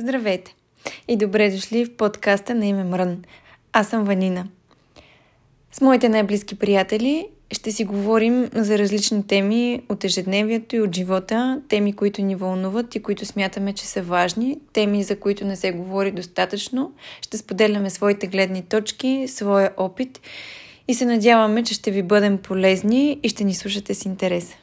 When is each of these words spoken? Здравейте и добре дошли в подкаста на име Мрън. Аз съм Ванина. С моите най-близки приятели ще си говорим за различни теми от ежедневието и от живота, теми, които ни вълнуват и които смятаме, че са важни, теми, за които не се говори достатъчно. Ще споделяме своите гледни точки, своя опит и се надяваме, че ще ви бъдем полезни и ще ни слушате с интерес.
Здравейте 0.00 0.54
и 1.08 1.16
добре 1.16 1.50
дошли 1.50 1.84
в 1.84 1.96
подкаста 1.96 2.54
на 2.54 2.66
име 2.66 2.84
Мрън. 2.84 3.22
Аз 3.72 3.88
съм 3.88 4.04
Ванина. 4.04 4.46
С 5.72 5.80
моите 5.80 6.08
най-близки 6.08 6.58
приятели 6.58 7.26
ще 7.52 7.72
си 7.72 7.84
говорим 7.84 8.50
за 8.54 8.78
различни 8.78 9.26
теми 9.26 9.82
от 9.88 10.04
ежедневието 10.04 10.76
и 10.76 10.80
от 10.80 10.96
живота, 10.96 11.62
теми, 11.68 11.92
които 11.92 12.22
ни 12.22 12.36
вълнуват 12.36 12.94
и 12.94 13.02
които 13.02 13.26
смятаме, 13.26 13.72
че 13.72 13.86
са 13.86 14.02
важни, 14.02 14.58
теми, 14.72 15.02
за 15.02 15.16
които 15.16 15.44
не 15.44 15.56
се 15.56 15.72
говори 15.72 16.10
достатъчно. 16.10 16.92
Ще 17.22 17.38
споделяме 17.38 17.90
своите 17.90 18.26
гледни 18.26 18.62
точки, 18.62 19.24
своя 19.28 19.70
опит 19.76 20.20
и 20.88 20.94
се 20.94 21.04
надяваме, 21.04 21.62
че 21.62 21.74
ще 21.74 21.90
ви 21.90 22.02
бъдем 22.02 22.38
полезни 22.38 23.18
и 23.22 23.28
ще 23.28 23.44
ни 23.44 23.54
слушате 23.54 23.94
с 23.94 24.04
интерес. 24.04 24.54